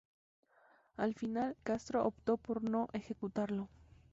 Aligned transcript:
Al 0.97 1.13
final, 1.13 1.55
Castro 1.61 2.05
optó 2.07 2.37
por 2.37 2.63
no 2.67 2.87
ejecutarlo. 2.91 3.69